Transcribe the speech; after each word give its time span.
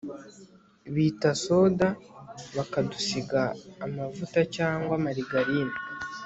bita 0.93 1.31
soda 1.43 1.87
bakadusiga 2.55 3.41
amavuta 3.85 4.39
cyangwa 4.55 4.93
marigarine 5.05 5.75